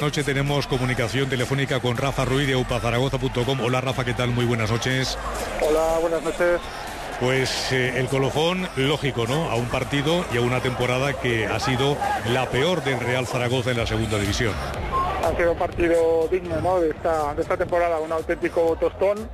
[0.00, 3.60] Noche tenemos comunicación telefónica con Rafa Ruiz de upazaragoza.com.
[3.60, 4.30] Hola Rafa, ¿qué tal?
[4.30, 5.18] Muy buenas noches.
[5.60, 6.58] Hola, buenas noches.
[7.20, 9.50] Pues eh, el colofón, lógico, ¿no?
[9.50, 11.98] A un partido y a una temporada que ha sido
[12.32, 14.54] la peor del Real Zaragoza en la segunda división.
[15.22, 16.80] Ha sido un partido digno ¿no?
[16.80, 19.28] de, esta, de esta temporada, un auténtico tostón,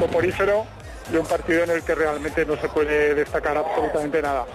[0.00, 0.64] soporífero
[1.12, 4.46] y un partido en el que realmente no se puede destacar absolutamente nada.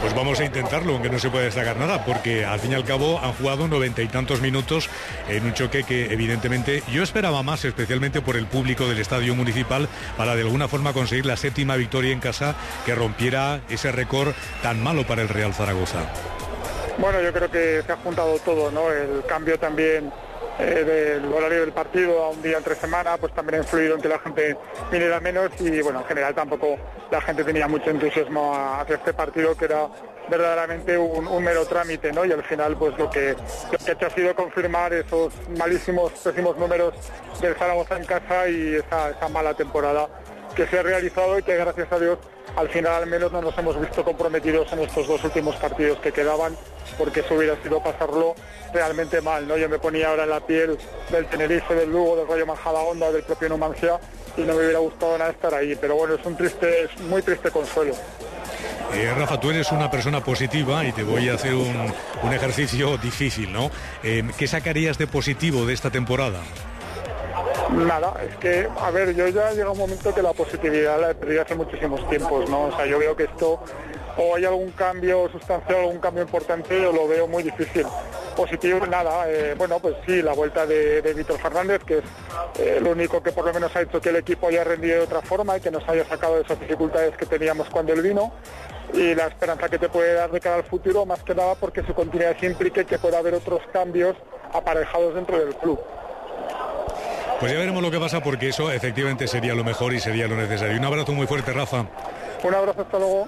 [0.00, 2.84] Pues vamos a intentarlo, aunque no se puede destacar nada, porque al fin y al
[2.84, 4.90] cabo han jugado noventa y tantos minutos
[5.28, 9.88] en un choque que evidentemente yo esperaba más, especialmente por el público del estadio municipal,
[10.16, 14.82] para de alguna forma conseguir la séptima victoria en casa que rompiera ese récord tan
[14.82, 16.00] malo para el Real Zaragoza.
[16.98, 18.90] Bueno, yo creo que se ha juntado todo, ¿no?
[18.90, 20.12] El cambio también
[20.62, 24.00] eh, del horario del partido a un día entre semana, pues también ha influido en
[24.00, 24.56] que la gente
[24.90, 26.78] viniera menos y bueno, en general tampoco
[27.10, 29.88] la gente tenía mucho entusiasmo hacia este partido que era
[30.28, 32.24] verdaderamente un, mero trámite, ¿no?
[32.24, 33.34] Y al final pues lo que,
[33.72, 36.94] lo que ha hecho ha sido confirmar esos malísimos, pésimos números
[37.40, 40.08] del Zaragoza en casa y esa, esa mala temporada
[40.54, 42.18] que se ha realizado y que gracias a Dios
[42.56, 46.12] al final al menos no nos hemos visto comprometidos en estos dos últimos partidos que
[46.12, 46.56] quedaban,
[46.98, 48.34] porque eso hubiera sido pasarlo
[48.72, 49.56] realmente mal, ¿no?
[49.56, 50.76] Yo me ponía ahora en la piel
[51.10, 53.98] del Tenerife, del Lugo, del Rayo Majadahonda, del propio Numancia
[54.36, 57.22] y no me hubiera gustado nada estar ahí, pero bueno, es un triste, es muy
[57.22, 57.94] triste consuelo.
[58.94, 61.92] Eh, Rafa, tú eres una persona positiva y te voy a hacer un,
[62.22, 63.70] un ejercicio difícil, ¿no?
[64.02, 66.40] Eh, ¿Qué sacarías de positivo de esta temporada?
[67.72, 71.14] Nada, es que, a ver, yo ya llega un momento que la positividad la he
[71.14, 72.64] perdido hace muchísimos tiempos, ¿no?
[72.64, 73.60] O sea, yo veo que esto,
[74.18, 77.86] o hay algún cambio sustancial, algún cambio importante, yo lo veo muy difícil.
[78.36, 82.04] Positivo, nada, eh, bueno, pues sí, la vuelta de, Víctor Fernández, que es
[82.58, 85.02] eh, lo único que por lo menos ha hecho que el equipo haya rendido de
[85.02, 88.32] otra forma y que nos haya sacado de esas dificultades que teníamos cuando él vino
[88.92, 91.82] y la esperanza que te puede dar de cara al futuro, más que nada porque
[91.82, 94.16] su continuidad implique que pueda haber otros cambios
[94.52, 95.78] aparejados dentro del club.
[97.42, 100.36] Pues ya veremos lo que pasa porque eso efectivamente sería lo mejor y sería lo
[100.36, 100.78] necesario.
[100.78, 101.84] Un abrazo muy fuerte, Rafa.
[102.44, 103.26] Un abrazo, hasta luego.